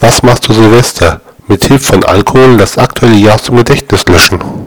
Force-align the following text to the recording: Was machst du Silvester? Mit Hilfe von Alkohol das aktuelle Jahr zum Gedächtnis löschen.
Was 0.00 0.22
machst 0.22 0.48
du 0.48 0.54
Silvester? 0.54 1.20
Mit 1.46 1.64
Hilfe 1.64 1.92
von 1.92 2.04
Alkohol 2.04 2.56
das 2.56 2.78
aktuelle 2.78 3.16
Jahr 3.16 3.36
zum 3.36 3.56
Gedächtnis 3.56 4.06
löschen. 4.06 4.38